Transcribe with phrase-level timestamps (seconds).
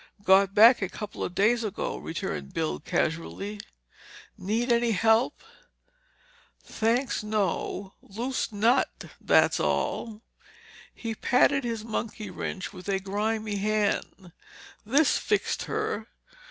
[0.23, 3.59] "Got back a couple of days ago," returned Bill casually.
[4.35, 5.43] "Need any help?"
[6.63, 7.93] "Thanks, no.
[8.01, 8.89] Loose nut,
[9.23, 10.23] that's all."
[10.91, 14.31] He patted his monkey wrench with a grimy hand.
[14.83, 16.07] "This fixed her.